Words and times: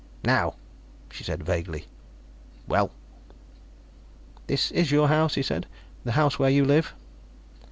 "Now," 0.23 0.55
she 1.11 1.23
said 1.23 1.43
vaguely. 1.43 1.85
"Well." 2.67 2.89
"This 4.47 4.71
is 4.71 4.89
your 4.91 5.09
house?" 5.09 5.35
he 5.35 5.43
said. 5.43 5.67
"The 6.05 6.13
house 6.13 6.39
where 6.39 6.49
you 6.49 6.65
live?" 6.65 6.95